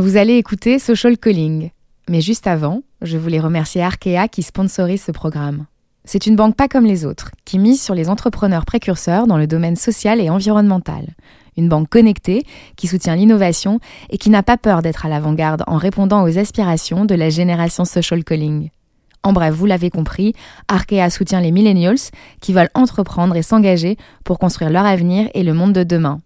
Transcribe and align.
Vous 0.00 0.16
allez 0.16 0.36
écouter 0.36 0.78
Social 0.78 1.18
Calling. 1.18 1.70
Mais 2.08 2.20
juste 2.20 2.46
avant, 2.46 2.82
je 3.02 3.18
voulais 3.18 3.40
remercier 3.40 3.82
Arkea 3.82 4.28
qui 4.30 4.44
sponsorise 4.44 5.02
ce 5.02 5.10
programme. 5.10 5.66
C'est 6.04 6.26
une 6.26 6.36
banque 6.36 6.54
pas 6.54 6.68
comme 6.68 6.86
les 6.86 7.04
autres, 7.04 7.32
qui 7.44 7.58
mise 7.58 7.82
sur 7.82 7.96
les 7.96 8.08
entrepreneurs 8.08 8.64
précurseurs 8.64 9.26
dans 9.26 9.36
le 9.36 9.48
domaine 9.48 9.74
social 9.74 10.20
et 10.20 10.30
environnemental. 10.30 11.16
Une 11.56 11.68
banque 11.68 11.88
connectée, 11.88 12.44
qui 12.76 12.86
soutient 12.86 13.16
l'innovation 13.16 13.80
et 14.08 14.18
qui 14.18 14.30
n'a 14.30 14.44
pas 14.44 14.56
peur 14.56 14.82
d'être 14.82 15.04
à 15.04 15.08
l'avant-garde 15.08 15.64
en 15.66 15.78
répondant 15.78 16.22
aux 16.22 16.38
aspirations 16.38 17.04
de 17.04 17.16
la 17.16 17.28
génération 17.28 17.84
social 17.84 18.22
calling. 18.22 18.70
En 19.24 19.32
bref, 19.32 19.52
vous 19.52 19.66
l'avez 19.66 19.90
compris, 19.90 20.32
Arkea 20.68 21.10
soutient 21.10 21.40
les 21.40 21.50
millennials 21.50 22.12
qui 22.40 22.52
veulent 22.52 22.70
entreprendre 22.74 23.34
et 23.34 23.42
s'engager 23.42 23.96
pour 24.24 24.38
construire 24.38 24.70
leur 24.70 24.86
avenir 24.86 25.28
et 25.34 25.42
le 25.42 25.54
monde 25.54 25.72
de 25.72 25.82
demain. 25.82 26.20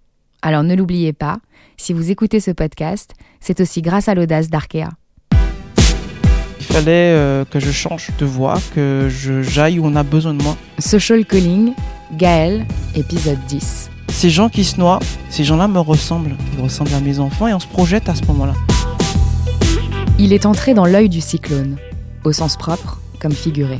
Alors 0.44 0.64
ne 0.64 0.74
l'oubliez 0.74 1.12
pas, 1.12 1.38
si 1.76 1.92
vous 1.92 2.10
écoutez 2.10 2.40
ce 2.40 2.50
podcast, 2.50 3.12
c'est 3.38 3.60
aussi 3.60 3.80
grâce 3.80 4.08
à 4.08 4.14
l'audace 4.14 4.50
d'Arkea. 4.50 4.88
Il 6.58 6.66
fallait 6.66 7.14
euh, 7.14 7.44
que 7.44 7.60
je 7.60 7.70
change 7.70 8.10
de 8.18 8.24
voie, 8.24 8.58
que 8.74 9.08
j'aille 9.08 9.78
où 9.78 9.86
on 9.86 9.94
a 9.94 10.02
besoin 10.02 10.34
de 10.34 10.42
moi. 10.42 10.56
Social 10.80 11.24
Calling, 11.24 11.74
Gaël, 12.14 12.66
épisode 12.96 13.38
10. 13.46 13.88
Ces 14.08 14.30
gens 14.30 14.48
qui 14.48 14.64
se 14.64 14.80
noient, 14.80 14.98
ces 15.30 15.44
gens-là 15.44 15.68
me 15.68 15.78
ressemblent. 15.78 16.34
Ils 16.56 16.62
ressemblent 16.62 16.94
à 16.94 17.00
mes 17.00 17.20
enfants 17.20 17.46
et 17.46 17.54
on 17.54 17.60
se 17.60 17.68
projette 17.68 18.08
à 18.08 18.16
ce 18.16 18.24
moment-là. 18.24 18.54
Il 20.18 20.32
est 20.32 20.44
entré 20.44 20.74
dans 20.74 20.86
l'œil 20.86 21.08
du 21.08 21.20
cyclone, 21.20 21.76
au 22.24 22.32
sens 22.32 22.56
propre 22.56 23.00
comme 23.20 23.32
figuré. 23.32 23.78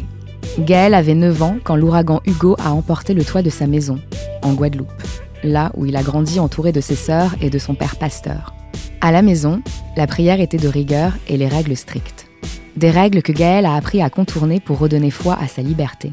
Gaël 0.61 0.95
avait 0.95 1.15
9 1.15 1.43
ans 1.43 1.57
quand 1.65 1.75
l'ouragan 1.75 2.21
Hugo 2.25 2.55
a 2.65 2.71
emporté 2.73 3.15
le 3.15 3.25
toit 3.25 3.43
de 3.43 3.51
sa 3.51 3.67
maison, 3.67 3.99
en 4.43 4.53
Guadeloupe, 4.53 5.02
là 5.43 5.73
où 5.77 5.87
il 5.87 5.97
a 5.97 6.03
grandi 6.03 6.41
entouré 6.41 6.73
de 6.73 6.81
ses 6.81 6.97
sœurs 6.97 7.35
et 7.41 7.51
de 7.51 7.59
son 7.59 7.75
père 7.75 7.97
pasteur. 7.97 8.55
À 9.01 9.11
la 9.13 9.23
maison, 9.23 9.63
la 9.97 10.07
prière 10.07 10.41
était 10.41 10.59
de 10.59 10.69
rigueur 10.69 11.13
et 11.29 11.37
les 11.37 11.49
règles 11.49 11.77
strictes. 11.77 12.29
Des 12.77 12.91
règles 12.91 13.23
que 13.23 13.33
Gaël 13.33 13.67
a 13.67 13.75
appris 13.75 14.01
à 14.01 14.11
contourner 14.11 14.61
pour 14.61 14.79
redonner 14.79 15.11
foi 15.11 15.37
à 15.41 15.49
sa 15.49 15.63
liberté. 15.63 16.11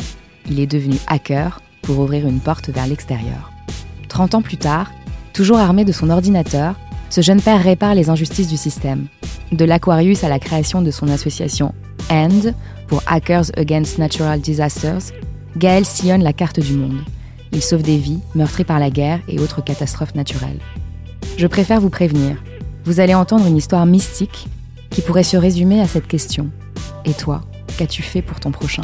Il 0.49 0.59
est 0.59 0.67
devenu 0.67 0.95
hacker 1.07 1.61
pour 1.81 1.99
ouvrir 1.99 2.27
une 2.27 2.39
porte 2.39 2.69
vers 2.69 2.87
l'extérieur. 2.87 3.51
30 4.09 4.35
ans 4.35 4.41
plus 4.41 4.57
tard, 4.57 4.91
toujours 5.33 5.59
armé 5.59 5.85
de 5.85 5.91
son 5.91 6.09
ordinateur, 6.09 6.75
ce 7.09 7.21
jeune 7.21 7.41
père 7.41 7.63
répare 7.63 7.95
les 7.95 8.09
injustices 8.09 8.47
du 8.47 8.57
système. 8.57 9.07
De 9.51 9.65
l'Aquarius 9.65 10.23
à 10.23 10.29
la 10.29 10.39
création 10.39 10.81
de 10.81 10.91
son 10.91 11.07
association 11.07 11.73
AND, 12.09 12.53
pour 12.87 13.03
Hackers 13.05 13.45
Against 13.55 13.99
Natural 13.99 14.41
Disasters, 14.41 15.13
Gaël 15.57 15.85
sillonne 15.85 16.23
la 16.23 16.33
carte 16.33 16.59
du 16.59 16.73
monde. 16.73 17.01
Il 17.51 17.63
sauve 17.63 17.81
des 17.81 17.97
vies 17.97 18.19
meurtries 18.35 18.63
par 18.63 18.79
la 18.79 18.91
guerre 18.91 19.21
et 19.27 19.39
autres 19.39 19.63
catastrophes 19.63 20.13
naturelles. 20.13 20.59
Je 21.37 21.47
préfère 21.47 21.81
vous 21.81 21.89
prévenir. 21.89 22.37
Vous 22.85 22.99
allez 22.99 23.15
entendre 23.15 23.47
une 23.47 23.57
histoire 23.57 23.85
mystique 23.87 24.47
qui 24.91 25.01
pourrait 25.01 25.23
se 25.23 25.35
résumer 25.35 25.81
à 25.81 25.87
cette 25.87 26.07
question. 26.07 26.51
Et 27.05 27.13
toi, 27.13 27.41
qu'as-tu 27.77 28.03
fait 28.03 28.21
pour 28.21 28.39
ton 28.39 28.51
prochain? 28.51 28.83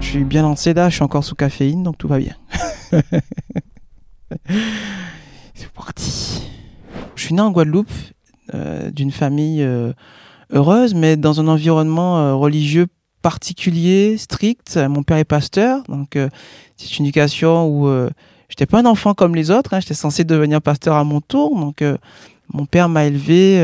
Je 0.00 0.06
suis 0.06 0.24
bien 0.24 0.42
lancé 0.42 0.72
là, 0.72 0.88
je 0.88 0.94
suis 0.94 1.02
encore 1.02 1.24
sous 1.24 1.34
caféine, 1.34 1.82
donc 1.82 1.98
tout 1.98 2.06
va 2.06 2.18
bien. 2.18 2.36
C'est 5.54 5.72
parti. 5.74 6.48
Je 7.16 7.22
suis 7.22 7.34
né 7.34 7.40
en 7.40 7.50
Guadeloupe, 7.50 7.90
euh, 8.54 8.92
d'une 8.92 9.10
famille 9.10 9.62
euh, 9.62 9.92
heureuse, 10.52 10.94
mais 10.94 11.16
dans 11.16 11.40
un 11.40 11.48
environnement 11.48 12.18
euh, 12.18 12.34
religieux 12.34 12.86
particulier, 13.26 14.16
strict. 14.18 14.76
Mon 14.88 15.02
père 15.02 15.16
est 15.16 15.24
pasteur, 15.24 15.82
donc 15.88 16.16
c'est 16.76 16.98
une 16.98 17.06
éducation 17.06 17.66
où 17.66 18.08
j'étais 18.48 18.66
pas 18.66 18.78
un 18.78 18.86
enfant 18.86 19.14
comme 19.14 19.34
les 19.34 19.50
autres. 19.50 19.74
Hein, 19.74 19.80
j'étais 19.80 19.94
censé 19.94 20.22
devenir 20.22 20.62
pasteur 20.62 20.94
à 20.94 21.02
mon 21.02 21.20
tour, 21.20 21.58
donc 21.58 21.82
mon 22.54 22.66
père 22.66 22.88
m'a 22.88 23.06
élevé 23.06 23.60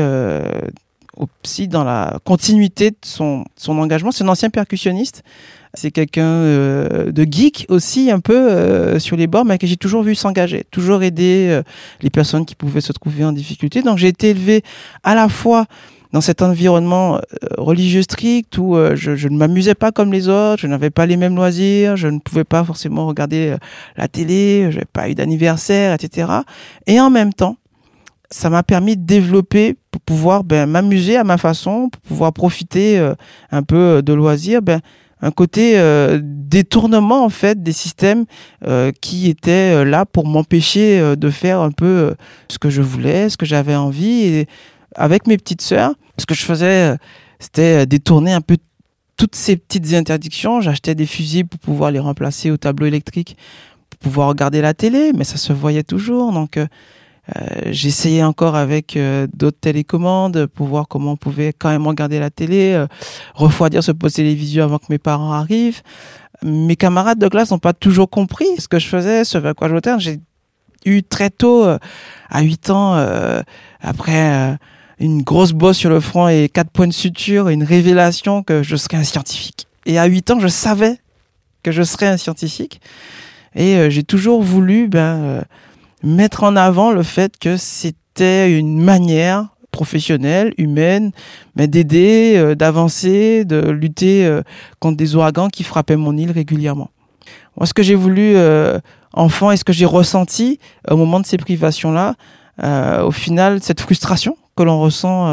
aussi 1.17 1.67
dans 1.67 1.83
la 1.83 2.19
continuité 2.23 2.91
de 2.91 2.97
son, 3.03 3.45
engagement. 3.67 4.11
C'est 4.11 4.23
un 4.23 4.29
ancien 4.29 4.49
percussionniste. 4.49 5.23
C'est 5.75 5.91
quelqu'un 5.91 6.25
euh, 6.25 7.11
de 7.11 7.25
geek 7.29 7.65
aussi, 7.69 8.11
un 8.11 8.19
peu 8.19 8.35
euh, 8.35 8.99
sur 8.99 9.17
les 9.17 9.25
bords, 9.25 9.45
mais 9.45 9.57
que 9.57 9.65
j'ai 9.65 9.77
toujours 9.77 10.03
vu 10.03 10.13
s'engager, 10.13 10.65
toujours 10.69 11.01
aider 11.01 11.47
euh, 11.49 11.63
les 12.01 12.11
personnes 12.11 12.45
qui 12.45 12.53
pouvaient 12.53 12.81
se 12.81 12.93
trouver 12.93 13.25
en 13.25 13.31
difficulté. 13.31 13.81
Donc 13.81 13.97
j'ai 13.97 14.09
été 14.09 14.29
élevé 14.29 14.63
à 15.03 15.15
la 15.15 15.29
fois 15.29 15.65
dans 16.13 16.21
cet 16.21 16.41
environnement 16.41 17.19
religieux 17.57 18.03
strict 18.03 18.57
où 18.57 18.75
je, 18.93 19.15
je, 19.15 19.27
ne 19.27 19.37
m'amusais 19.37 19.75
pas 19.75 19.91
comme 19.91 20.13
les 20.13 20.29
autres, 20.29 20.61
je 20.61 20.67
n'avais 20.67 20.89
pas 20.89 21.05
les 21.05 21.17
mêmes 21.17 21.35
loisirs, 21.35 21.97
je 21.97 22.07
ne 22.07 22.19
pouvais 22.19 22.43
pas 22.43 22.63
forcément 22.63 23.07
regarder 23.07 23.55
la 23.97 24.07
télé, 24.07 24.67
je 24.69 24.75
n'avais 24.75 24.85
pas 24.91 25.09
eu 25.09 25.15
d'anniversaire, 25.15 25.93
etc. 25.93 26.31
Et 26.87 26.99
en 27.01 27.09
même 27.09 27.33
temps, 27.33 27.57
ça 28.29 28.49
m'a 28.49 28.63
permis 28.63 28.95
de 28.95 29.03
développer 29.03 29.75
pour 29.91 30.01
pouvoir 30.01 30.43
ben, 30.43 30.65
m'amuser 30.67 31.17
à 31.17 31.23
ma 31.23 31.37
façon, 31.37 31.89
pour 31.89 32.01
pouvoir 32.01 32.31
profiter 32.31 33.13
un 33.51 33.63
peu 33.63 34.01
de 34.03 34.13
loisirs. 34.13 34.61
Ben, 34.61 34.81
un 35.23 35.31
côté 35.31 35.79
euh, 35.79 36.19
détournement 36.21 37.23
en 37.23 37.29
fait 37.29 37.63
des 37.63 37.71
systèmes 37.71 38.25
euh, 38.67 38.91
qui 38.99 39.29
étaient 39.29 39.73
euh, 39.73 39.85
là 39.85 40.05
pour 40.05 40.27
m'empêcher 40.27 41.15
de 41.15 41.29
faire 41.29 41.61
un 41.61 41.71
peu 41.71 42.13
ce 42.49 42.59
que 42.59 42.69
je 42.69 42.81
voulais, 42.81 43.29
ce 43.29 43.37
que 43.37 43.45
j'avais 43.45 43.75
envie. 43.75 44.45
Avec 44.95 45.27
mes 45.27 45.37
petites 45.37 45.61
sœurs, 45.61 45.93
ce 46.17 46.25
que 46.25 46.33
je 46.33 46.43
faisais, 46.43 46.95
c'était 47.39 47.85
détourner 47.85 48.33
un 48.33 48.41
peu 48.41 48.57
toutes 49.17 49.35
ces 49.35 49.57
petites 49.57 49.93
interdictions. 49.93 50.61
J'achetais 50.61 50.95
des 50.95 51.05
fusils 51.05 51.45
pour 51.45 51.59
pouvoir 51.59 51.91
les 51.91 51.99
remplacer 51.99 52.51
au 52.51 52.57
tableau 52.57 52.85
électrique, 52.85 53.37
pour 53.89 53.99
pouvoir 53.99 54.27
regarder 54.29 54.61
la 54.61 54.73
télé, 54.73 55.11
mais 55.15 55.23
ça 55.23 55.37
se 55.37 55.53
voyait 55.53 55.83
toujours. 55.83 56.31
Donc 56.33 56.57
euh, 57.37 57.41
j'essayais 57.67 58.23
encore 58.23 58.55
avec 58.55 58.97
euh, 58.97 59.27
d'autres 59.33 59.59
télécommandes 59.59 60.45
pour 60.47 60.67
voir 60.67 60.87
comment 60.89 61.13
on 61.13 61.15
pouvait 61.17 61.53
quand 61.53 61.69
même 61.69 61.87
regarder 61.87 62.19
la 62.19 62.29
télé, 62.29 62.73
euh, 62.73 62.87
refroidir 63.33 63.81
ce 63.81 63.93
poste 63.93 64.17
télévision 64.17 64.65
avant 64.65 64.77
que 64.77 64.87
mes 64.89 64.97
parents 64.97 65.31
arrivent. 65.31 65.81
Mes 66.41 66.75
camarades 66.75 67.19
de 67.19 67.27
classe 67.29 67.51
n'ont 67.51 67.59
pas 67.59 67.71
toujours 67.71 68.09
compris 68.09 68.47
ce 68.59 68.67
que 68.67 68.77
je 68.77 68.87
faisais, 68.87 69.23
ce 69.23 69.37
vers 69.37 69.55
quoi 69.55 69.69
je 69.69 69.73
votais. 69.73 69.97
J'ai 69.99 70.19
eu 70.85 71.01
très 71.01 71.29
tôt, 71.29 71.65
à 72.29 72.41
8 72.41 72.69
ans, 72.69 72.95
après 73.79 74.57
une 75.03 75.21
grosse 75.21 75.51
bosse 75.51 75.77
sur 75.77 75.89
le 75.89 75.99
front 75.99 76.27
et 76.27 76.49
quatre 76.49 76.71
points 76.71 76.87
de 76.87 76.93
suture, 76.93 77.49
une 77.49 77.63
révélation 77.63 78.41
que 78.43 78.63
je 78.63 78.75
serais 78.75 78.97
un 78.97 79.03
scientifique. 79.03 79.67
Et 79.85 79.99
à 79.99 80.05
8 80.05 80.31
ans, 80.31 80.39
je 80.39 80.47
savais 80.47 80.97
que 81.61 81.71
je 81.71 81.83
serais 81.83 82.07
un 82.07 82.17
scientifique. 82.17 82.81
Et 83.55 83.89
j'ai 83.91 84.03
toujours 84.03 84.41
voulu 84.41 84.87
ben, 84.87 85.43
mettre 86.03 86.43
en 86.43 86.55
avant 86.55 86.91
le 86.91 87.03
fait 87.03 87.37
que 87.37 87.57
c'était 87.57 88.57
une 88.57 88.81
manière 88.81 89.53
professionnelle, 89.73 90.53
humaine, 90.57 91.11
mais 91.57 91.67
d'aider, 91.67 92.35
euh, 92.37 92.55
d'avancer, 92.55 93.43
de 93.43 93.71
lutter 93.71 94.25
euh, 94.25 94.41
contre 94.79 94.95
des 94.95 95.15
ouragans 95.15 95.49
qui 95.49 95.65
frappaient 95.65 95.97
mon 95.97 96.15
île 96.15 96.31
régulièrement. 96.31 96.91
Moi, 97.57 97.65
ce 97.65 97.73
que 97.73 97.83
j'ai 97.83 97.95
voulu 97.95 98.35
euh, 98.35 98.79
enfant 99.11 99.51
et 99.51 99.57
ce 99.57 99.65
que 99.65 99.73
j'ai 99.73 99.85
ressenti 99.85 100.59
au 100.89 100.95
moment 100.95 101.19
de 101.19 101.25
ces 101.25 101.37
privations-là, 101.37 102.15
au 103.03 103.11
final, 103.11 103.63
cette 103.63 103.81
frustration 103.81 104.37
que 104.55 104.63
l'on 104.63 104.79
ressent 104.79 105.27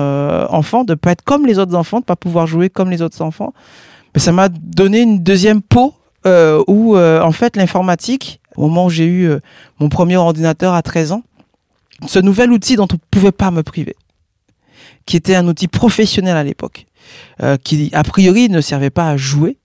enfant, 0.51 0.85
de 0.85 0.95
pas 0.95 1.13
être 1.13 1.23
comme 1.23 1.47
les 1.47 1.59
autres 1.59 1.75
enfants, 1.75 2.01
de 2.01 2.05
pas 2.05 2.17
pouvoir 2.17 2.47
jouer 2.47 2.71
comme 2.71 2.91
les 2.91 3.03
autres 3.03 3.21
enfants, 3.23 3.53
mais 4.15 4.21
ça 4.21 4.33
m'a 4.33 4.49
donné 4.49 5.03
une 5.03 5.23
deuxième 5.23 5.61
peau 5.63 5.95
où, 6.25 6.97
en 6.97 7.33
fait, 7.33 7.57
l'informatique 7.57 8.41
au 8.57 8.69
moment 8.69 8.87
où 8.87 8.91
j'ai 8.91 9.07
eu 9.07 9.29
euh, 9.29 9.41
mon 9.79 9.89
premier 9.89 10.17
ordinateur 10.17 10.75
à 10.75 10.83
13 10.83 11.13
ans, 11.13 11.23
ce 12.07 12.19
nouvel 12.19 12.51
outil 12.53 12.77
dont 12.77 12.89
on 12.91 12.95
ne 12.95 13.01
pouvait 13.11 13.33
pas 13.33 13.51
me 13.51 13.63
priver, 13.63 13.97
qui 15.07 15.17
était 15.17 15.35
un 15.35 15.47
outil 15.47 15.69
professionnel 15.69 16.37
à 16.37 16.45
l'époque, 16.45 16.87
euh, 17.43 17.57
qui 17.57 17.91
a 17.93 18.03
priori 18.03 18.49
ne 18.49 18.61
servait 18.61 18.91
pas 18.91 19.09
à 19.09 19.17
jouer, 19.17 19.59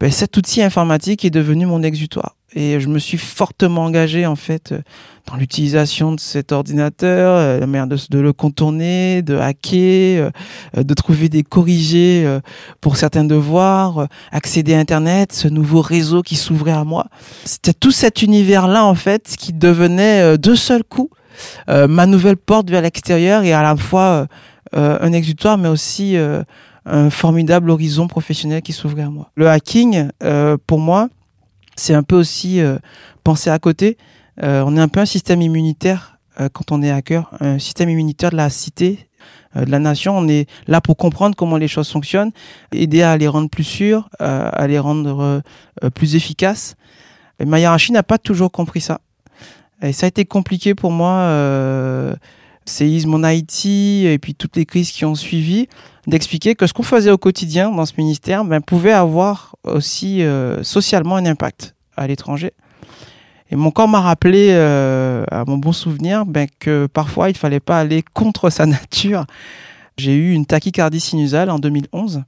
ben, 0.00 0.10
cet 0.10 0.36
outil 0.36 0.62
informatique 0.62 1.24
est 1.24 1.30
devenu 1.30 1.66
mon 1.66 1.82
exutoire. 1.82 2.36
Et 2.54 2.80
je 2.80 2.88
me 2.88 2.98
suis 2.98 3.18
fortement 3.18 3.84
engagé 3.84 4.24
en 4.24 4.36
fait 4.36 4.72
euh, 4.72 4.80
dans 5.26 5.36
l'utilisation 5.36 6.12
de 6.12 6.20
cet 6.20 6.50
ordinateur, 6.50 7.34
euh, 7.36 7.60
de, 7.60 8.10
de, 8.10 8.18
le 8.18 8.32
contourner, 8.32 9.20
de 9.20 9.36
hacker, 9.36 10.30
euh, 10.76 10.82
de 10.82 10.94
trouver 10.94 11.28
des 11.28 11.42
corrigés 11.42 12.26
pour 12.80 12.96
certains 12.96 13.24
devoirs, 13.24 14.08
accéder 14.32 14.74
à 14.74 14.78
Internet, 14.78 15.32
ce 15.32 15.48
nouveau 15.48 15.82
réseau 15.82 16.22
qui 16.22 16.36
s'ouvrait 16.36 16.72
à 16.72 16.84
moi. 16.84 17.08
C'était 17.44 17.74
tout 17.74 17.92
cet 17.92 18.22
univers-là 18.22 18.84
en 18.84 18.94
fait 18.94 19.34
qui 19.38 19.52
devenait 19.52 20.38
de 20.38 20.54
seul 20.54 20.84
coup 20.84 21.10
ma 21.66 22.06
nouvelle 22.06 22.36
porte 22.36 22.70
vers 22.70 22.82
l'extérieur 22.82 23.42
et 23.42 23.52
à 23.52 23.62
la 23.62 23.76
fois 23.76 24.26
un 24.72 25.12
exutoire 25.12 25.58
mais 25.58 25.68
aussi 25.68 26.16
un 26.88 27.10
formidable 27.10 27.70
horizon 27.70 28.08
professionnel 28.08 28.62
qui 28.62 28.72
s'ouvrait 28.72 29.02
à 29.02 29.10
moi. 29.10 29.30
Le 29.36 29.48
hacking, 29.48 30.08
pour 30.66 30.78
moi, 30.78 31.08
c'est 31.78 31.94
un 31.94 32.02
peu 32.02 32.16
aussi 32.16 32.60
euh, 32.60 32.78
penser 33.24 33.50
à 33.50 33.58
côté. 33.58 33.96
Euh, 34.42 34.62
on 34.66 34.76
est 34.76 34.80
un 34.80 34.88
peu 34.88 35.00
un 35.00 35.06
système 35.06 35.40
immunitaire 35.40 36.18
euh, 36.40 36.48
quand 36.52 36.72
on 36.72 36.82
est 36.82 36.90
hacker, 36.90 37.30
un 37.40 37.58
système 37.58 37.88
immunitaire 37.88 38.30
de 38.30 38.36
la 38.36 38.50
cité, 38.50 39.08
de 39.54 39.70
la 39.70 39.78
nation. 39.78 40.16
On 40.16 40.28
est 40.28 40.48
là 40.66 40.80
pour 40.80 40.96
comprendre 40.96 41.34
comment 41.34 41.56
les 41.56 41.68
choses 41.68 41.90
fonctionnent, 41.90 42.32
aider 42.72 43.02
à 43.02 43.16
les 43.16 43.28
rendre 43.28 43.48
plus 43.48 43.64
sûres, 43.64 44.08
à 44.20 44.66
les 44.66 44.78
rendre 44.78 45.42
plus 45.94 46.16
efficaces. 46.16 46.76
Mais 47.40 47.46
ma 47.46 47.58
hiérarchie 47.58 47.92
n'a 47.92 48.02
pas 48.02 48.18
toujours 48.18 48.52
compris 48.52 48.82
ça. 48.82 49.00
Et 49.82 49.92
ça 49.92 50.06
a 50.06 50.08
été 50.08 50.26
compliqué 50.26 50.74
pour 50.74 50.92
moi, 50.92 51.12
euh, 51.12 52.14
séisme 52.68 53.14
en 53.14 53.22
Haïti 53.22 54.06
et 54.06 54.18
puis 54.18 54.34
toutes 54.34 54.56
les 54.56 54.66
crises 54.66 54.92
qui 54.92 55.04
ont 55.04 55.14
suivi, 55.14 55.68
d'expliquer 56.06 56.54
que 56.54 56.66
ce 56.66 56.72
qu'on 56.72 56.82
faisait 56.82 57.10
au 57.10 57.18
quotidien 57.18 57.70
dans 57.70 57.86
ce 57.86 57.94
ministère 57.98 58.44
ben, 58.44 58.60
pouvait 58.60 58.92
avoir 58.92 59.56
aussi 59.64 60.22
euh, 60.22 60.62
socialement 60.62 61.16
un 61.16 61.26
impact 61.26 61.74
à 61.96 62.06
l'étranger. 62.06 62.52
Et 63.50 63.56
mon 63.56 63.70
corps 63.70 63.88
m'a 63.88 64.00
rappelé, 64.00 64.48
euh, 64.50 65.24
à 65.30 65.44
mon 65.46 65.56
bon 65.56 65.72
souvenir, 65.72 66.26
ben, 66.26 66.46
que 66.58 66.86
parfois 66.86 67.30
il 67.30 67.36
fallait 67.36 67.60
pas 67.60 67.78
aller 67.78 68.04
contre 68.14 68.50
sa 68.50 68.66
nature. 68.66 69.24
J'ai 69.96 70.14
eu 70.14 70.32
une 70.32 70.46
tachycardie 70.46 71.00
sinusale 71.00 71.50
en 71.50 71.58
2011, 71.58 72.22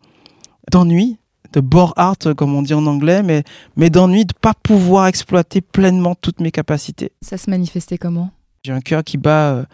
d'ennui, 0.70 1.18
de 1.52 1.60
bore 1.60 1.92
art 1.96 2.16
comme 2.36 2.54
on 2.54 2.62
dit 2.62 2.74
en 2.74 2.86
anglais, 2.86 3.22
mais, 3.22 3.44
mais 3.76 3.90
d'ennui 3.90 4.24
de 4.24 4.32
pas 4.32 4.54
pouvoir 4.62 5.06
exploiter 5.06 5.60
pleinement 5.60 6.14
toutes 6.14 6.40
mes 6.40 6.50
capacités. 6.50 7.12
Ça 7.22 7.36
se 7.36 7.50
manifestait 7.50 7.98
comment? 7.98 8.30
J'ai 8.64 8.72
un 8.72 8.80
cœur 8.80 9.04
qui 9.04 9.16
bat 9.16 9.52
euh, 9.52 9.64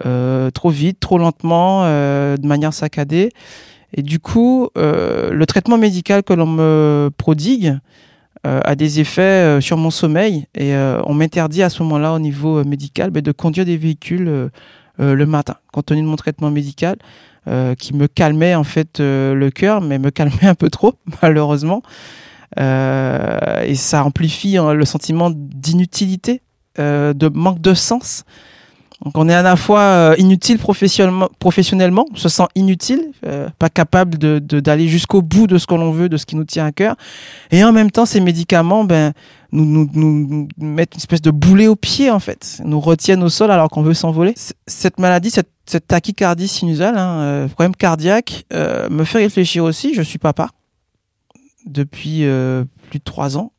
trop 0.00 0.70
vite, 0.70 1.00
trop 1.00 1.18
lentement, 1.18 1.82
euh, 1.84 2.36
de 2.36 2.46
manière 2.46 2.72
saccadée. 2.72 3.30
Et 3.94 4.02
du 4.02 4.18
coup, 4.18 4.68
euh, 4.76 5.30
le 5.30 5.46
traitement 5.46 5.78
médical 5.78 6.22
que 6.22 6.32
l'on 6.32 6.46
me 6.46 7.10
prodigue 7.16 7.78
euh, 8.46 8.60
a 8.64 8.74
des 8.74 9.00
effets 9.00 9.22
euh, 9.22 9.60
sur 9.60 9.76
mon 9.76 9.90
sommeil. 9.90 10.46
Et 10.54 10.74
euh, 10.74 11.00
on 11.04 11.14
m'interdit 11.14 11.62
à 11.62 11.70
ce 11.70 11.82
moment-là, 11.82 12.12
au 12.12 12.18
niveau 12.18 12.58
euh, 12.58 12.64
médical, 12.64 13.10
ben, 13.10 13.22
de 13.22 13.32
conduire 13.32 13.64
des 13.64 13.76
véhicules 13.76 14.28
euh, 14.28 14.48
euh, 15.00 15.14
le 15.14 15.26
matin, 15.26 15.56
compte 15.72 15.86
tenu 15.86 16.02
de 16.02 16.06
mon 16.06 16.16
traitement 16.16 16.50
médical, 16.50 16.96
euh, 17.48 17.74
qui 17.74 17.94
me 17.94 18.06
calmait 18.06 18.54
en 18.54 18.64
fait 18.64 19.00
euh, 19.00 19.34
le 19.34 19.50
cœur, 19.50 19.80
mais 19.80 19.98
me 19.98 20.10
calmait 20.10 20.46
un 20.46 20.54
peu 20.54 20.68
trop, 20.68 20.94
malheureusement. 21.22 21.82
Euh, 22.58 23.62
et 23.64 23.74
ça 23.74 24.04
amplifie 24.04 24.56
hein, 24.56 24.74
le 24.74 24.84
sentiment 24.84 25.30
d'inutilité, 25.30 26.42
euh, 26.78 27.14
de 27.14 27.28
manque 27.28 27.60
de 27.60 27.74
sens. 27.74 28.24
Donc 29.04 29.18
on 29.18 29.28
est 29.28 29.34
à 29.34 29.42
la 29.42 29.56
fois 29.56 29.80
euh, 29.80 30.14
inutile 30.16 30.58
professionnellement, 30.58 32.06
on 32.12 32.16
se 32.16 32.30
sent 32.30 32.46
inutile, 32.54 33.10
euh, 33.26 33.48
pas 33.58 33.68
capable 33.68 34.16
de, 34.16 34.38
de- 34.38 34.58
d'aller 34.60 34.88
jusqu'au 34.88 35.20
bout 35.20 35.46
de 35.46 35.58
ce 35.58 35.66
que 35.66 35.74
l'on 35.74 35.90
veut, 35.92 36.08
de 36.08 36.16
ce 36.16 36.24
qui 36.24 36.34
nous 36.34 36.44
tient 36.44 36.64
à 36.64 36.72
cœur. 36.72 36.96
Et 37.50 37.62
en 37.62 37.72
même 37.72 37.90
temps, 37.90 38.06
ces 38.06 38.20
médicaments 38.20 38.84
ben, 38.84 39.12
nous, 39.52 40.48
mettent 40.56 40.94
une 40.94 40.98
espèce 40.98 41.20
de 41.20 41.30
boulet 41.30 41.66
au 41.68 41.76
pied, 41.76 42.10
en 42.10 42.20
fait, 42.20 42.62
nous 42.64 42.80
retiennent 42.80 43.22
au 43.22 43.28
sol 43.28 43.50
alors 43.50 43.68
qu'on 43.68 43.82
veut 43.82 43.94
s'envoler. 43.94 44.34
Cette 44.66 44.98
maladie, 44.98 45.30
cette, 45.30 45.50
tachycardie 45.86 46.48
sinusale, 46.48 46.96
hein, 46.96 47.18
euh, 47.20 47.48
problème 47.48 47.76
cardiaque, 47.76 48.46
me 48.52 49.04
fait 49.04 49.18
réfléchir 49.18 49.62
aussi. 49.64 49.92
Je 49.94 50.00
suis 50.02 50.18
papa 50.18 50.48
depuis 51.66 52.24
plus 52.88 52.98
de 52.98 53.04
trois 53.04 53.36
ans. 53.36 53.52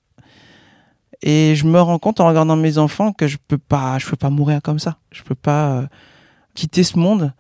Et 1.21 1.55
je 1.55 1.65
me 1.65 1.79
rends 1.81 1.99
compte 1.99 2.19
en 2.19 2.27
regardant 2.27 2.55
mes 2.55 2.77
enfants 2.77 3.11
que 3.11 3.27
je 3.27 3.37
peux 3.47 3.57
pas, 3.57 3.97
je 3.99 4.07
peux 4.07 4.15
pas 4.15 4.29
mourir 4.29 4.61
comme 4.61 4.79
ça. 4.79 4.97
Je 5.11 5.23
peux 5.23 5.35
pas 5.35 5.69
euh, 5.71 5.87
quitter 6.53 6.83
ce 6.83 6.97
monde, 6.97 7.33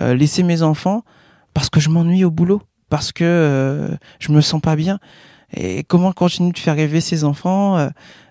euh, 0.00 0.14
laisser 0.14 0.42
mes 0.42 0.62
enfants 0.62 1.04
parce 1.54 1.70
que 1.70 1.80
je 1.80 1.88
m'ennuie 1.88 2.24
au 2.24 2.30
boulot, 2.30 2.62
parce 2.88 3.12
que 3.12 3.24
euh, 3.24 3.88
je 4.18 4.32
me 4.32 4.40
sens 4.40 4.60
pas 4.60 4.76
bien. 4.76 4.98
Et 5.54 5.84
comment 5.84 6.12
continuer 6.12 6.52
de 6.52 6.58
faire 6.58 6.76
rêver 6.76 7.00
ces 7.00 7.24
enfants 7.24 7.76
euh, 7.76 7.88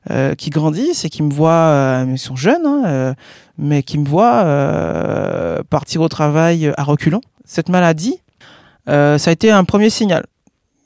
euh, 0.10 0.36
qui 0.36 0.50
grandissent 0.50 1.06
et 1.06 1.10
qui 1.10 1.22
me 1.22 1.32
voient, 1.32 1.52
euh, 1.52 2.06
ils 2.10 2.18
sont 2.18 2.36
jeunes, 2.36 2.66
hein, 2.66 3.16
mais 3.58 3.84
qui 3.84 3.98
me 3.98 4.06
voient 4.06 4.44
partir 5.70 6.02
au 6.02 6.10
travail 6.10 6.74
à 6.78 6.84
reculons. 6.84 7.22
Cette 7.46 7.70
maladie, 7.70 8.18
ça 8.88 9.16
a 9.16 9.32
été 9.32 9.52
un 9.52 9.64
premier 9.64 9.90
signal 9.90 10.26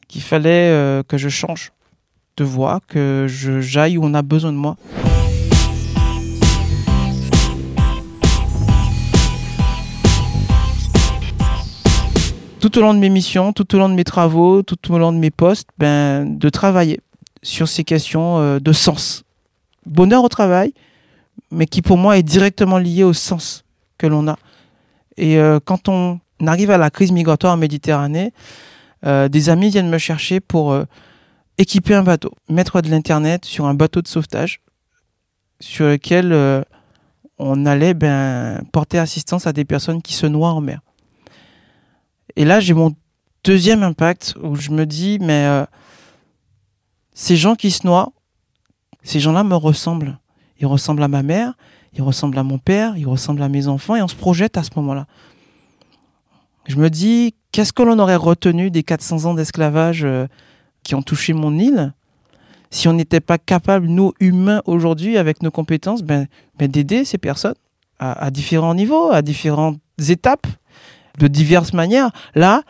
qu'il 0.08 0.22
fallait 0.22 1.04
que 1.08 1.18
je 1.18 1.30
change 1.30 1.72
de 2.38 2.44
voie, 2.44 2.82
que 2.88 3.28
j'aille 3.30 3.98
où 3.98 4.04
on 4.04 4.14
a 4.14 4.22
besoin 4.22 4.52
de 4.52 4.58
moi. 4.58 4.76
Tout 12.60 12.80
au 12.80 12.82
long 12.82 12.94
de 12.94 13.00
mes 13.00 13.10
missions, 13.10 13.54
tout 13.54 13.76
au 13.76 13.78
long 13.78 13.90
de 13.90 13.94
mes 13.94 14.04
travaux, 14.04 14.64
tout 14.64 14.92
au 14.92 14.98
long 14.98 15.14
de 15.14 15.18
mes 15.18 15.32
postes, 15.32 15.70
ben, 15.78 16.26
de 16.26 16.50
travailler 16.50 17.00
sur 17.44 17.68
ces 17.68 17.84
questions 17.84 18.40
euh, 18.40 18.60
de 18.60 18.74
sens. 18.74 19.24
Bonheur 19.86 20.24
au 20.24 20.30
travail, 20.30 20.74
mais 21.52 21.68
qui 21.68 21.82
pour 21.82 21.98
moi 21.98 22.18
est 22.18 22.24
directement 22.24 22.80
lié 22.80 23.04
au 23.04 23.14
sens 23.14 23.64
que 23.98 24.08
l'on 24.08 24.28
a. 24.28 24.38
Et 25.16 25.38
euh, 25.38 25.60
quand 25.64 25.88
on 25.88 26.20
arrive 26.46 26.72
à 26.72 26.78
la 26.78 26.90
crise 26.90 27.12
migratoire 27.12 27.54
en 27.54 27.58
Méditerranée, 27.58 28.34
euh, 29.06 29.30
des 29.30 29.50
amis 29.50 29.70
viennent 29.70 29.90
me 29.90 30.00
chercher 30.00 30.40
pour 30.40 30.76
équiper 31.58 31.94
un 31.94 32.04
bateau, 32.04 32.32
mettre 32.50 32.82
de 32.82 32.90
l'internet 32.90 33.46
sur 33.46 33.66
un 33.66 33.74
bateau 33.74 34.02
de 34.02 34.08
sauvetage 34.08 34.62
sur 35.60 35.86
lequel 35.86 36.34
euh, 36.34 36.62
on 37.38 37.66
allait 37.66 37.94
ben, 37.94 38.64
porter 38.72 39.00
assistance 39.00 39.48
à 39.48 39.54
des 39.54 39.66
personnes 39.66 40.02
qui 40.02 40.14
se 40.14 40.26
noient 40.26 40.52
en 40.52 40.62
mer. 40.62 40.82
Et 42.36 42.46
là, 42.46 42.60
j'ai 42.60 42.74
mon 42.74 42.94
deuxième 43.44 43.84
impact 43.84 44.36
où 44.42 44.56
je 44.56 44.72
me 44.72 44.86
dis, 44.86 45.18
mais 45.20 45.46
euh, 45.46 45.66
ces 47.14 47.36
gens 47.36 47.56
qui 47.56 47.72
se 47.72 47.88
noient, 47.88 48.12
ces 49.04 49.20
gens-là 49.20 49.44
me 49.44 49.56
ressemblent. 49.56 50.20
Ils 50.60 50.68
ressemblent 50.68 51.04
à 51.04 51.08
ma 51.08 51.24
mère, 51.24 51.54
ils 51.94 52.02
ressemblent 52.02 52.38
à 52.38 52.44
mon 52.44 52.58
père, 52.58 52.98
ils 52.98 53.08
ressemblent 53.08 53.44
à 53.44 53.50
mes 53.50 53.68
enfants, 53.68 53.96
et 53.96 54.02
on 54.02 54.08
se 54.08 54.16
projette 54.16 54.58
à 54.58 54.64
ce 54.64 54.72
moment-là. 54.76 55.08
Je 56.68 56.78
me 56.78 56.90
dis, 56.90 57.36
qu'est-ce 57.52 57.72
que 57.72 57.84
l'on 57.84 58.00
aurait 58.00 58.16
retenu 58.16 58.72
des 58.72 58.84
400 58.84 59.26
ans 59.26 59.34
d'esclavage 59.34 60.04
euh, 60.04 60.28
qui 60.86 60.96
ont 60.96 61.02
touché 61.02 61.34
mon 61.34 61.58
île 61.58 61.94
si 62.76 62.88
on 62.90 62.94
n'était 62.94 63.22
pas 63.22 63.38
capable, 63.38 63.88
nous, 63.88 64.14
humains, 64.20 64.62
aujourd'hui, 64.66 65.18
avec 65.18 65.42
nos 65.42 65.52
compétences, 65.52 66.04
ben, 66.04 66.28
ben, 66.60 66.70
d'aider 66.70 67.06
ces 67.06 67.18
personnes 67.18 67.56
à, 68.00 68.30
différents 68.30 68.76
niveaux, 68.76 69.12
à 69.12 69.22
différentes 69.22 69.80
étapes, 70.10 70.48
de 71.18 71.28
diverses 71.28 71.72
manières. 71.72 72.12
Là, 72.34 72.64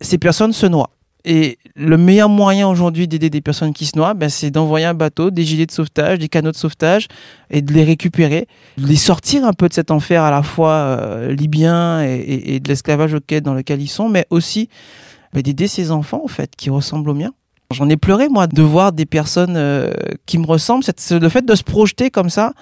ces 0.00 0.18
personnes 0.18 0.52
se 0.52 0.66
noient. 0.66 0.90
Et 1.24 1.58
le 1.74 1.98
meilleur 1.98 2.28
moyen 2.28 2.68
aujourd'hui 2.68 3.08
d'aider 3.08 3.28
des 3.28 3.40
personnes 3.40 3.72
qui 3.72 3.86
se 3.86 3.98
noient, 3.98 4.14
ben, 4.14 4.28
c'est 4.28 4.52
d'envoyer 4.52 4.86
un 4.86 4.94
bateau, 4.94 5.32
des 5.32 5.42
gilets 5.42 5.66
de 5.66 5.72
sauvetage, 5.72 6.20
des 6.20 6.28
canaux 6.28 6.52
de 6.52 6.56
sauvetage, 6.56 7.08
et 7.50 7.60
de 7.60 7.72
les 7.72 7.82
récupérer, 7.82 8.46
de 8.78 8.86
les 8.86 8.96
sortir 8.96 9.44
un 9.44 9.52
peu 9.52 9.68
de 9.68 9.74
cet 9.74 9.90
enfer 9.90 10.22
à 10.22 10.30
la 10.30 10.44
fois 10.44 10.72
euh, 10.72 11.32
libyen 11.32 12.02
et 12.02 12.60
de 12.60 12.68
l'esclavage 12.68 13.14
auquel, 13.14 13.42
dans 13.42 13.54
lequel 13.54 13.82
ils 13.82 13.88
sont, 13.88 14.08
mais 14.08 14.26
aussi 14.30 14.68
ben, 15.32 15.42
d'aider 15.42 15.66
ces 15.66 15.90
enfants, 15.90 16.22
en 16.24 16.28
fait, 16.28 16.54
qui 16.56 16.70
ressemblent 16.70 17.10
aux 17.10 17.14
miens. 17.14 17.32
J'en 17.72 17.88
ai 17.88 17.96
pleuré, 17.96 18.28
moi, 18.28 18.46
de 18.48 18.62
voir 18.62 18.92
des 18.92 19.06
personnes 19.06 19.54
euh, 19.56 19.92
qui 20.26 20.38
me 20.38 20.46
ressemblent. 20.46 20.82
C'est- 20.84 21.18
le 21.18 21.28
fait 21.28 21.44
de 21.44 21.54
se 21.54 21.62
projeter 21.62 22.10
comme 22.10 22.28
ça, 22.30 22.52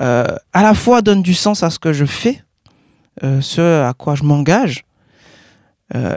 euh, 0.00 0.26
à 0.52 0.62
la 0.62 0.74
fois 0.74 1.02
donne 1.02 1.22
du 1.22 1.34
sens 1.34 1.62
à 1.62 1.70
ce 1.70 1.78
que 1.78 1.92
je 1.92 2.04
fais, 2.04 2.42
euh, 3.24 3.40
ce 3.40 3.82
à 3.82 3.92
quoi 3.94 4.14
je 4.14 4.22
m'engage, 4.24 4.84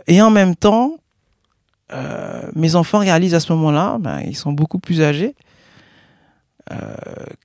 et 0.08 0.20
en 0.20 0.32
même 0.32 0.56
temps, 0.56 0.96
mes 2.56 2.76
enfants 2.76 2.98
réalisent 3.00 3.36
à 3.36 3.40
ce 3.40 3.54
moment-là, 3.54 3.98
ben, 4.00 4.22
ils 4.26 4.36
sont 4.36 4.52
beaucoup 4.52 4.80
plus 4.80 5.00
âgés, 5.04 5.36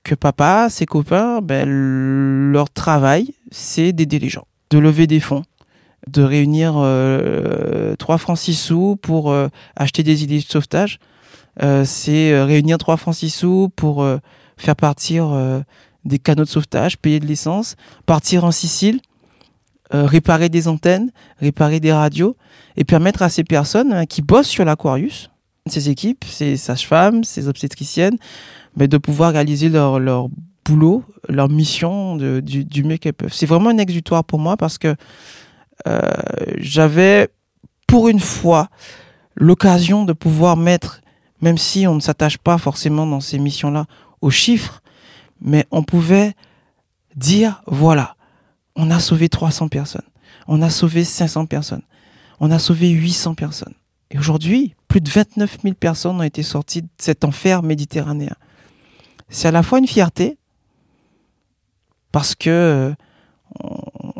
que 0.03 0.15
papa, 0.15 0.67
ses 0.71 0.87
copains, 0.87 1.41
ben, 1.41 1.69
leur 2.51 2.71
travail, 2.71 3.35
c'est 3.51 3.93
d'aider 3.93 4.17
les 4.17 4.29
gens, 4.29 4.47
de 4.71 4.79
lever 4.79 5.05
des 5.05 5.19
fonds, 5.19 5.43
de 6.07 6.21
réunir 6.21 6.73
euh, 6.77 7.95
3 7.95 8.17
francs 8.17 8.37
6 8.37 8.53
sous 8.53 8.95
pour 9.01 9.31
euh, 9.31 9.47
acheter 9.75 10.03
des 10.03 10.23
idées 10.23 10.39
de 10.39 10.43
sauvetage. 10.43 10.99
Euh, 11.63 11.85
c'est 11.85 12.31
euh, 12.31 12.45
réunir 12.45 12.77
3 12.77 12.97
francs 12.97 13.15
6 13.15 13.29
sous 13.29 13.69
pour 13.75 14.05
faire 14.57 14.75
partir 14.75 15.35
des 16.05 16.19
canaux 16.19 16.43
de 16.43 16.49
sauvetage, 16.49 16.97
payer 16.97 17.19
de 17.19 17.25
l'essence, 17.25 17.75
partir 18.05 18.45
en 18.45 18.51
Sicile, 18.51 19.01
réparer 19.91 20.49
des 20.49 20.67
antennes, 20.67 21.11
réparer 21.39 21.79
des 21.79 21.91
radios 21.91 22.37
et 22.77 22.85
permettre 22.85 23.21
à 23.21 23.29
ces 23.29 23.43
personnes 23.43 23.91
hein, 23.91 24.05
qui 24.05 24.21
bossent 24.21 24.47
sur 24.47 24.63
l'Aquarius, 24.63 25.29
ces 25.67 25.89
équipes, 25.89 26.23
ces 26.25 26.55
sages-femmes, 26.55 27.23
ces 27.23 27.49
obstétriciennes, 27.49 28.17
mais 28.77 28.87
de 28.87 28.97
pouvoir 28.97 29.33
réaliser 29.33 29.67
leur, 29.67 30.29
boulot, 30.63 31.03
leur 31.27 31.49
mission 31.49 32.15
du, 32.15 32.83
mieux 32.83 32.97
qu'elles 32.97 33.13
peuvent. 33.13 33.33
C'est 33.33 33.45
vraiment 33.45 33.69
un 33.69 33.77
exutoire 33.77 34.23
pour 34.23 34.39
moi 34.39 34.55
parce 34.55 34.77
que 34.77 34.95
j'avais 36.57 37.29
pour 37.87 38.09
une 38.09 38.19
fois 38.19 38.69
l'occasion 39.35 40.05
de 40.05 40.13
pouvoir 40.13 40.57
mettre, 40.57 41.01
même 41.41 41.57
si 41.57 41.87
on 41.87 41.95
ne 41.95 41.99
s'attache 41.99 42.37
pas 42.37 42.57
forcément 42.57 43.05
dans 43.05 43.19
ces 43.19 43.39
missions-là 43.39 43.85
aux 44.21 44.31
chiffres, 44.31 44.81
mais 45.41 45.65
on 45.71 45.83
pouvait 45.83 46.33
dire, 47.15 47.61
voilà, 47.67 48.15
on 48.75 48.89
a 48.91 48.99
sauvé 48.99 49.29
300 49.29 49.67
personnes, 49.67 50.05
on 50.47 50.61
a 50.61 50.69
sauvé 50.69 51.03
500 51.03 51.45
personnes, 51.45 51.83
on 52.39 52.51
a 52.51 52.59
sauvé 52.59 52.89
800 52.89 53.35
personnes. 53.35 53.73
Et 54.11 54.17
aujourd'hui, 54.17 54.75
plus 54.87 55.01
de 55.01 55.09
29 55.09 55.57
000 55.63 55.75
personnes 55.75 56.17
ont 56.17 56.23
été 56.23 56.43
sorties 56.43 56.83
de 56.83 56.87
cet 56.97 57.23
enfer 57.23 57.63
méditerranéen. 57.63 58.35
C'est 59.29 59.47
à 59.47 59.51
la 59.51 59.63
fois 59.63 59.79
une 59.79 59.87
fierté, 59.87 60.37
parce 62.11 62.35
que 62.35 62.49
euh, 62.49 62.93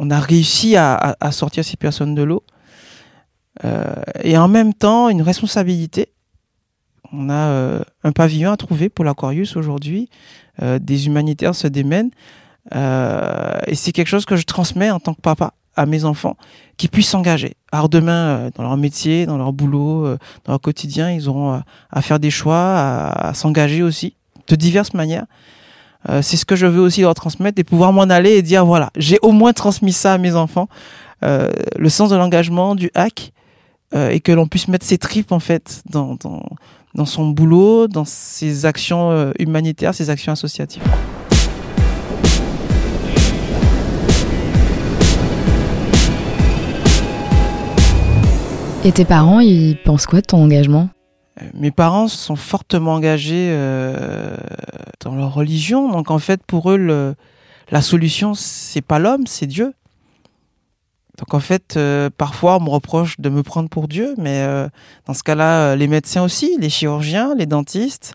on- 0.05 0.12
a 0.12 0.19
réussi 0.19 0.75
à, 0.77 1.15
sortir 1.31 1.63
ces 1.63 1.77
personnes 1.77 2.15
de 2.15 2.24
l'eau, 2.24 2.43
euh, 3.63 3.83
et 4.24 4.38
en 4.38 4.47
même 4.47 4.74
temps 4.74 5.09
une 5.09 5.21
responsabilité. 5.21 6.09
On 7.12 7.29
a 7.29 7.81
un 8.03 8.12
pavillon 8.12 8.51
à 8.51 8.57
trouver 8.57 8.89
pour 8.89 9.05
l'Aquarius 9.05 9.55
aujourd'hui. 9.55 10.09
des 10.62 11.07
humanitaires 11.07 11.53
se 11.53 11.67
démènent. 11.67 12.12
et 12.71 13.75
c'est 13.75 13.91
quelque 13.91 14.07
chose 14.07 14.25
que 14.25 14.35
je 14.35 14.45
transmets 14.45 14.89
en 14.89 15.00
tant 15.00 15.13
que 15.13 15.21
papa 15.21 15.53
à 15.75 15.85
mes 15.85 16.05
enfants 16.05 16.38
qui 16.77 16.88
puissent 16.88 17.09
s'engager. 17.09 17.55
Alors 17.71 17.89
demain, 17.89 18.50
dans 18.55 18.63
leur 18.63 18.77
métier, 18.77 19.25
dans 19.25 19.38
leur 19.38 19.53
boulot, 19.53 20.07
dans 20.45 20.53
leur 20.53 20.62
quotidien, 20.62 21.12
ils 21.12 21.27
auront 21.29 21.62
à, 21.91 22.01
faire 22.01 22.19
des 22.19 22.31
choix, 22.31 22.77
à 23.09 23.33
s'engager 23.33 23.83
aussi, 23.83 24.15
de 24.47 24.55
diverses 24.55 24.93
manières. 24.93 25.25
Euh, 26.09 26.21
c'est 26.21 26.38
ce 26.38 26.45
que 26.45 26.55
je 26.55 26.65
veux 26.65 26.81
aussi 26.81 27.01
leur 27.01 27.15
transmettre 27.15 27.59
et 27.59 27.63
pouvoir 27.63 27.91
m'en 27.93 28.03
aller 28.03 28.31
et 28.31 28.41
dire 28.41 28.65
voilà, 28.65 28.91
j'ai 28.95 29.17
au 29.21 29.31
moins 29.31 29.53
transmis 29.53 29.93
ça 29.93 30.13
à 30.13 30.17
mes 30.17 30.35
enfants, 30.35 30.67
euh, 31.24 31.51
le 31.77 31.89
sens 31.89 32.09
de 32.09 32.15
l'engagement, 32.15 32.75
du 32.75 32.91
hack, 32.93 33.31
euh, 33.93 34.09
et 34.09 34.19
que 34.19 34.31
l'on 34.31 34.47
puisse 34.47 34.67
mettre 34.67 34.85
ses 34.85 34.97
tripes 34.97 35.31
en 35.31 35.39
fait 35.39 35.81
dans, 35.89 36.15
dans, 36.15 36.43
dans 36.93 37.05
son 37.05 37.29
boulot, 37.29 37.88
dans 37.88 38.05
ses 38.05 38.65
actions 38.65 39.31
humanitaires, 39.39 39.93
ses 39.95 40.09
actions 40.09 40.31
associatives. 40.31 40.83
Et 48.83 48.91
tes 48.91 49.05
parents, 49.05 49.39
ils 49.39 49.77
pensent 49.83 50.05
quoi 50.05 50.21
de 50.21 50.27
ton 50.27 50.43
engagement? 50.43 50.89
Mes 51.53 51.71
parents 51.71 52.07
sont 52.07 52.35
fortement 52.35 52.93
engagés 52.93 53.49
euh, 53.51 54.37
dans 55.01 55.15
leur 55.15 55.33
religion, 55.33 55.89
donc 55.91 56.09
en 56.09 56.19
fait 56.19 56.41
pour 56.45 56.71
eux 56.71 56.77
le, 56.77 57.15
la 57.71 57.81
solution 57.81 58.33
c'est 58.33 58.81
pas 58.81 58.99
l'homme, 58.99 59.27
c'est 59.27 59.47
Dieu. 59.47 59.73
Donc 61.17 61.33
en 61.33 61.39
fait 61.39 61.75
euh, 61.77 62.09
parfois 62.15 62.57
on 62.57 62.61
me 62.61 62.69
reproche 62.69 63.19
de 63.19 63.29
me 63.29 63.43
prendre 63.43 63.69
pour 63.69 63.87
Dieu, 63.87 64.13
mais 64.17 64.41
euh, 64.41 64.69
dans 65.07 65.13
ce 65.13 65.23
cas-là 65.23 65.75
les 65.75 65.87
médecins 65.87 66.23
aussi, 66.23 66.57
les 66.59 66.69
chirurgiens, 66.69 67.35
les 67.35 67.45
dentistes, 67.45 68.13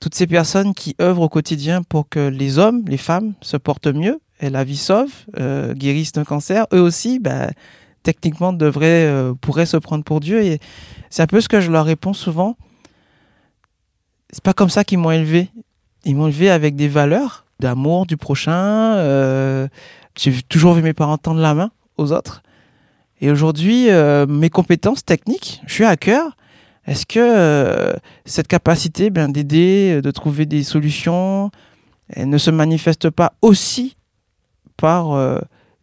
toutes 0.00 0.14
ces 0.14 0.26
personnes 0.26 0.74
qui 0.74 0.96
œuvrent 1.00 1.22
au 1.22 1.28
quotidien 1.28 1.82
pour 1.82 2.08
que 2.08 2.28
les 2.28 2.58
hommes, 2.58 2.82
les 2.88 2.96
femmes 2.96 3.34
se 3.42 3.56
portent 3.56 3.86
mieux 3.86 4.20
et 4.40 4.48
la 4.48 4.64
vie 4.64 4.78
sauve, 4.78 5.12
guérissent 5.74 6.12
d'un 6.12 6.24
cancer, 6.24 6.66
eux 6.72 6.80
aussi, 6.80 7.18
ben, 7.18 7.50
techniquement 8.02 8.52
devraient, 8.52 9.06
euh, 9.06 9.34
pourraient 9.34 9.66
se 9.66 9.76
prendre 9.76 10.04
pour 10.04 10.20
Dieu. 10.20 10.42
Et 10.42 10.58
c'est 11.10 11.22
un 11.22 11.26
peu 11.26 11.40
ce 11.40 11.48
que 11.48 11.60
je 11.60 11.70
leur 11.70 11.84
réponds 11.84 12.12
souvent. 12.12 12.56
C'est 14.30 14.42
pas 14.42 14.52
comme 14.52 14.70
ça 14.70 14.84
qu'ils 14.84 14.98
m'ont 14.98 15.10
élevé. 15.10 15.48
Ils 16.04 16.16
m'ont 16.16 16.28
élevé 16.28 16.50
avec 16.50 16.76
des 16.76 16.88
valeurs 16.88 17.44
d'amour 17.58 18.06
du 18.06 18.16
prochain. 18.16 18.94
Euh, 18.96 19.68
j'ai 20.16 20.42
toujours 20.42 20.74
vu 20.74 20.82
mes 20.82 20.94
parents 20.94 21.18
tendre 21.18 21.40
la 21.40 21.54
main 21.54 21.70
aux 21.96 22.12
autres. 22.12 22.42
Et 23.20 23.30
aujourd'hui, 23.30 23.90
euh, 23.90 24.26
mes 24.26 24.48
compétences 24.48 25.04
techniques, 25.04 25.60
je 25.66 25.74
suis 25.74 25.84
à 25.84 25.96
cœur. 25.96 26.36
Est-ce 26.86 27.04
que 27.04 27.94
cette 28.24 28.48
capacité 28.48 29.10
ben, 29.10 29.30
d'aider, 29.30 30.00
de 30.00 30.10
trouver 30.10 30.46
des 30.46 30.62
solutions, 30.62 31.50
elle 32.08 32.30
ne 32.30 32.38
se 32.38 32.50
manifeste 32.50 33.10
pas 33.10 33.34
aussi 33.42 33.96
par 34.78 35.40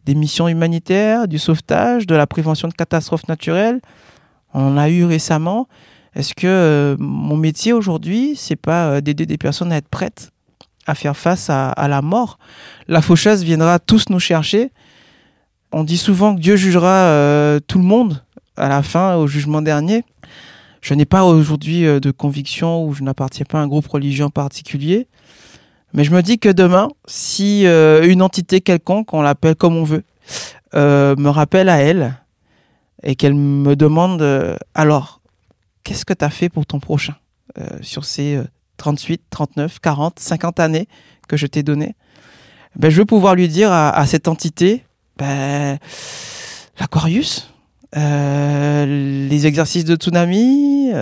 des 0.08 0.14
missions 0.14 0.48
humanitaires, 0.48 1.28
du 1.28 1.38
sauvetage, 1.38 2.06
de 2.06 2.14
la 2.14 2.26
prévention 2.26 2.66
de 2.66 2.72
catastrophes 2.72 3.28
naturelles. 3.28 3.82
On 4.54 4.62
en 4.62 4.78
a 4.78 4.88
eu 4.88 5.04
récemment. 5.04 5.68
Est-ce 6.14 6.34
que 6.34 6.46
euh, 6.46 6.96
mon 6.98 7.36
métier 7.36 7.74
aujourd'hui, 7.74 8.32
c'est 8.34 8.56
pas 8.56 8.86
euh, 8.86 9.00
d'aider 9.02 9.26
des 9.26 9.36
personnes 9.36 9.70
à 9.70 9.76
être 9.76 9.88
prêtes 9.88 10.30
à 10.86 10.94
faire 10.94 11.14
face 11.14 11.50
à, 11.50 11.88
la 11.88 12.00
mort? 12.00 12.38
La 12.86 13.02
faucheuse 13.02 13.42
viendra 13.44 13.78
tous 13.78 14.08
nous 14.08 14.18
chercher. 14.18 14.70
On 15.72 15.84
dit 15.84 15.98
souvent 15.98 16.34
que 16.34 16.40
Dieu 16.40 16.56
jugera 16.56 16.88
euh, 16.88 17.60
tout 17.60 17.76
le 17.76 17.84
monde 17.84 18.24
à 18.56 18.70
la 18.70 18.82
fin, 18.82 19.16
au 19.16 19.26
jugement 19.26 19.60
dernier. 19.60 20.04
Je 20.80 20.94
n'ai 20.94 21.04
pas 21.04 21.24
aujourd'hui 21.24 21.82
de 21.82 22.10
conviction 22.10 22.82
ou 22.82 22.94
je 22.94 23.02
n'appartiens 23.02 23.44
pas 23.46 23.58
à 23.58 23.60
un 23.60 23.66
groupe 23.66 23.86
religieux 23.88 24.24
en 24.24 24.30
particulier. 24.30 25.06
Mais 25.94 26.04
je 26.04 26.12
me 26.12 26.22
dis 26.22 26.38
que 26.38 26.48
demain, 26.48 26.88
si 27.06 27.66
euh, 27.66 28.06
une 28.06 28.22
entité 28.22 28.60
quelconque, 28.60 29.14
on 29.14 29.22
l'appelle 29.22 29.56
comme 29.56 29.76
on 29.76 29.84
veut, 29.84 30.04
euh, 30.74 31.16
me 31.16 31.30
rappelle 31.30 31.68
à 31.68 31.78
elle 31.78 32.14
et 33.02 33.14
qu'elle 33.14 33.34
me 33.34 33.74
demande 33.74 34.20
euh, 34.20 34.56
alors, 34.74 35.20
qu'est-ce 35.84 36.04
que 36.04 36.12
tu 36.12 36.24
as 36.24 36.30
fait 36.30 36.48
pour 36.48 36.66
ton 36.66 36.80
prochain 36.80 37.14
sur 37.80 38.04
ces 38.04 38.40
38, 38.76 39.20
39, 39.30 39.80
40, 39.80 40.20
50 40.20 40.60
années 40.60 40.86
que 41.26 41.36
je 41.36 41.46
t'ai 41.48 41.64
donné 41.64 41.96
ben, 42.76 42.88
Je 42.88 42.98
veux 42.98 43.04
pouvoir 43.04 43.34
lui 43.34 43.48
dire 43.48 43.72
à, 43.72 44.06
cette 44.06 44.28
entité, 44.28 44.84
ben, 45.16 45.78
l'Aquarius, 46.78 47.52
les 47.96 49.46
exercices 49.46 49.84
de 49.84 49.96
tsunami, 49.96 50.92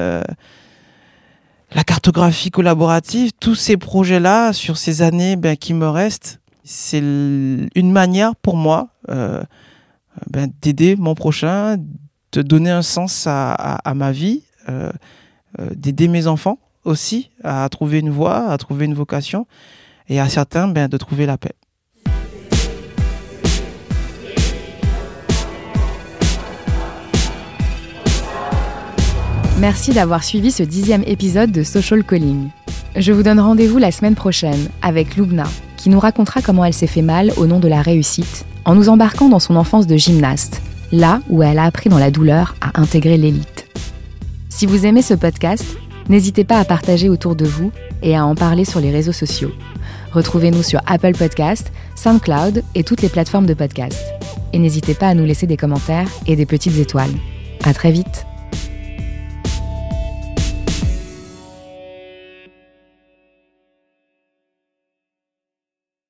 la 1.73 1.85
cartographie 1.85 2.51
collaborative, 2.51 3.33
tous 3.39 3.55
ces 3.55 3.77
projets-là 3.77 4.53
sur 4.53 4.77
ces 4.77 5.03
années 5.03 5.37
ben, 5.37 5.57
qui 5.57 5.75
me 5.75 5.89
restent, 5.89 6.41
c'est 6.65 6.99
une 6.99 7.93
manière 7.93 8.35
pour 8.37 8.57
moi 8.57 8.89
euh, 9.09 9.43
ben, 10.31 10.51
d'aider 10.63 10.97
mon 10.97 11.15
prochain, 11.15 11.77
de 12.33 12.43
donner 12.43 12.71
un 12.71 12.83
sens 12.83 13.27
à, 13.29 13.81
ma 13.95 14.13
vie, 14.13 14.43
euh, 14.69 14.91
euh, 15.59 15.71
d'aider 15.75 16.09
mes 16.09 16.27
enfants 16.27 16.59
aussi 16.85 17.31
à 17.43 17.69
trouver 17.69 17.99
une 17.99 18.11
voie, 18.11 18.51
à 18.51 18.59
trouver 18.59 18.87
une 18.87 18.95
vocation, 18.95 19.47
et 20.09 20.21
à 20.21 20.29
certains 20.29 20.69
ben, 20.69 20.89
de 20.89 20.97
trouver 20.97 21.27
la 21.27 21.37
paix. 21.37 21.55
Merci 29.59 29.93
d'avoir 29.93 30.23
suivi 30.23 30.51
ce 30.51 30.63
dixième 30.63 31.03
épisode 31.07 31.51
de 31.51 31.63
Social 31.63 32.05
Calling. 32.05 32.49
Je 32.95 33.11
vous 33.11 33.23
donne 33.23 33.41
rendez-vous 33.41 33.79
la 33.79 33.91
semaine 33.91 34.15
prochaine 34.15 34.69
avec 34.83 35.17
Lubna, 35.17 35.45
qui 35.79 35.89
nous 35.89 35.99
racontera 35.99 36.43
comment 36.43 36.63
elle 36.67 36.75
s'est 36.75 36.87
fait 36.87 37.01
mal 37.01 37.33
au 37.39 37.47
nom 37.47 37.59
de 37.59 37.67
la 37.67 37.81
réussite, 37.81 38.45
en 38.67 38.75
nous 38.75 38.91
embarquant 38.91 39.31
dans 39.31 39.39
son 39.39 39.57
enfance 39.57 39.87
de 39.87 39.97
gymnaste, 39.97 40.61
là 40.93 41.21
où 41.31 41.43
elle 41.43 41.59
a 41.59 41.65
appris 41.65 41.89
dans 41.89 41.99
la 41.99 42.11
douleur 42.11 42.55
à 42.61 42.79
intégrer 42.79 43.17
l'élite. 43.17 43.67
Si 44.51 44.67
vous 44.67 44.85
aimez 44.85 45.01
ce 45.01 45.15
podcast, 45.15 45.65
n'hésitez 46.11 46.45
pas 46.45 46.59
à 46.59 46.65
partager 46.67 47.09
autour 47.09 47.35
de 47.35 47.47
vous 47.47 47.73
et 48.03 48.15
à 48.15 48.27
en 48.27 48.35
parler 48.35 48.67
sur 48.67 48.81
les 48.81 48.91
réseaux 48.91 49.13
sociaux. 49.13 49.53
Retrouvez-nous 50.13 50.63
sur 50.63 50.81
Apple 50.87 51.17
Podcast, 51.17 51.73
SoundCloud 51.95 52.63
et 52.75 52.85
toutes 52.85 53.01
les 53.01 53.09
plateformes 53.09 53.47
de 53.47 53.55
podcast. 53.55 54.05
Et 54.53 54.59
n'hésitez 54.59 54.93
pas 54.93 55.09
à 55.09 55.15
nous 55.15 55.25
laisser 55.25 55.47
des 55.47 55.57
commentaires 55.57 56.09
et 56.27 56.37
des 56.37 56.47
petites 56.47 56.77
étoiles. 56.77 57.15
À 57.65 57.73
très 57.73 57.91
vite! 57.91 58.27